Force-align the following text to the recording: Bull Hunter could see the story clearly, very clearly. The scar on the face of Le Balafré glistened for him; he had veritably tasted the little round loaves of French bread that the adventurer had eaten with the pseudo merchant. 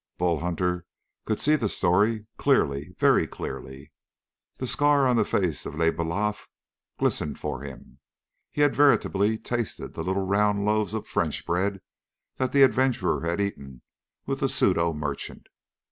Bull 0.17 0.39
Hunter 0.39 0.87
could 1.25 1.39
see 1.39 1.55
the 1.55 1.69
story 1.69 2.25
clearly, 2.35 2.95
very 2.97 3.27
clearly. 3.27 3.91
The 4.57 4.65
scar 4.65 5.05
on 5.07 5.15
the 5.15 5.23
face 5.23 5.63
of 5.67 5.75
Le 5.75 5.91
Balafré 5.91 6.47
glistened 6.97 7.37
for 7.37 7.61
him; 7.61 7.99
he 8.51 8.61
had 8.61 8.75
veritably 8.75 9.37
tasted 9.37 9.93
the 9.93 10.03
little 10.03 10.25
round 10.25 10.65
loaves 10.65 10.95
of 10.95 11.05
French 11.07 11.45
bread 11.45 11.81
that 12.37 12.51
the 12.51 12.63
adventurer 12.63 13.21
had 13.21 13.39
eaten 13.39 13.83
with 14.25 14.39
the 14.39 14.49
pseudo 14.49 14.91
merchant. 14.91 15.45